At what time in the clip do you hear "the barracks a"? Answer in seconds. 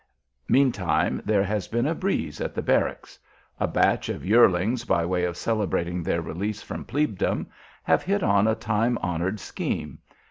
2.55-3.67